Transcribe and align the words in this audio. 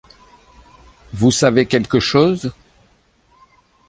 Vous 1.13 1.29
savez 1.29 1.67
quelque 1.67 1.99
chose? 1.99 2.51